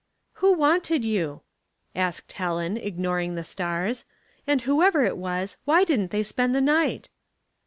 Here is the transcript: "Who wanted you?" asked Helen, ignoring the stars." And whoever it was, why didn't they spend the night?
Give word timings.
"Who 0.41 0.53
wanted 0.53 1.05
you?" 1.05 1.41
asked 1.95 2.31
Helen, 2.31 2.75
ignoring 2.75 3.35
the 3.35 3.43
stars." 3.43 4.03
And 4.47 4.61
whoever 4.61 5.03
it 5.03 5.15
was, 5.15 5.57
why 5.63 5.83
didn't 5.83 6.09
they 6.09 6.23
spend 6.23 6.55
the 6.55 6.59
night? 6.59 7.09